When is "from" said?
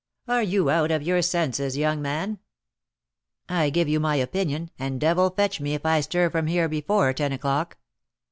6.31-6.47